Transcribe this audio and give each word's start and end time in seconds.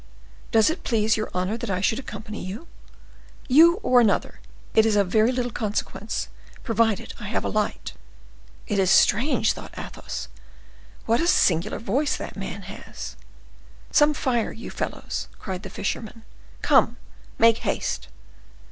Does 0.49 0.71
it 0.71 0.83
please 0.83 1.15
your 1.15 1.29
honor 1.31 1.57
that 1.57 1.69
I 1.69 1.79
should 1.79 1.99
accompany 1.99 2.43
you?" 2.43 2.65
"You 3.47 3.75
or 3.83 4.01
another; 4.01 4.39
it 4.73 4.83
is 4.83 4.95
of 4.95 5.09
very 5.09 5.31
little 5.31 5.51
consequence, 5.51 6.27
provided 6.63 7.13
I 7.19 7.25
have 7.27 7.45
a 7.45 7.49
light." 7.49 7.93
"It 8.65 8.79
is 8.79 8.89
strange!" 8.89 9.51
thought 9.53 9.77
Athos; 9.77 10.27
"what 11.05 11.21
a 11.21 11.27
singular 11.27 11.77
voice 11.77 12.17
that 12.17 12.35
man 12.35 12.63
has!" 12.63 13.15
"Some 13.91 14.15
fire, 14.15 14.51
you 14.51 14.71
fellows!" 14.71 15.27
cried 15.37 15.61
the 15.61 15.69
fisherman; 15.69 16.23
"come, 16.63 16.97
make 17.37 17.59
haste!" 17.59 18.07